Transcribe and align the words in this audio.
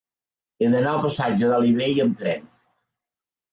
He 0.63 0.69
d'anar 0.75 0.93
al 0.93 1.03
passatge 1.03 1.51
d'Alí 1.53 1.75
Bei 1.83 2.03
amb 2.07 2.19
tren. 2.25 2.51